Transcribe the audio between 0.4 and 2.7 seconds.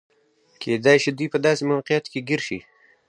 کېدای شي دوی په داسې موقعیت کې ګیر شي.